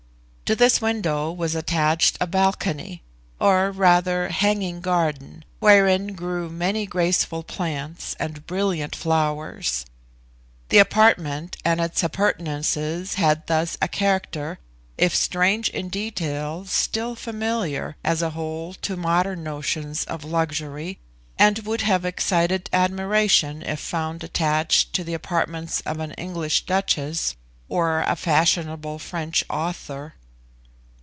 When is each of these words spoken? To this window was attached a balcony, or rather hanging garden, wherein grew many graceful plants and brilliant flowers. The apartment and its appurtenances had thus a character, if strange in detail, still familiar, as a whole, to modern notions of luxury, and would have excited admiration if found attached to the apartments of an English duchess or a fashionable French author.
To 0.51 0.55
this 0.57 0.81
window 0.81 1.31
was 1.31 1.55
attached 1.55 2.17
a 2.19 2.27
balcony, 2.27 3.03
or 3.39 3.71
rather 3.71 4.27
hanging 4.27 4.81
garden, 4.81 5.45
wherein 5.59 6.07
grew 6.13 6.49
many 6.49 6.85
graceful 6.85 7.41
plants 7.41 8.17
and 8.19 8.45
brilliant 8.45 8.93
flowers. 8.93 9.85
The 10.67 10.77
apartment 10.79 11.55
and 11.63 11.79
its 11.79 12.03
appurtenances 12.03 13.13
had 13.13 13.47
thus 13.47 13.77
a 13.81 13.87
character, 13.87 14.59
if 14.97 15.15
strange 15.15 15.69
in 15.69 15.87
detail, 15.87 16.65
still 16.65 17.15
familiar, 17.15 17.95
as 18.03 18.21
a 18.21 18.31
whole, 18.31 18.73
to 18.73 18.97
modern 18.97 19.43
notions 19.43 20.03
of 20.03 20.25
luxury, 20.25 20.99
and 21.39 21.59
would 21.59 21.79
have 21.79 22.03
excited 22.03 22.69
admiration 22.73 23.61
if 23.61 23.79
found 23.79 24.21
attached 24.21 24.91
to 24.95 25.05
the 25.05 25.13
apartments 25.13 25.79
of 25.85 26.01
an 26.01 26.11
English 26.15 26.65
duchess 26.65 27.37
or 27.69 28.01
a 28.01 28.17
fashionable 28.17 28.99
French 28.99 29.45
author. 29.49 30.15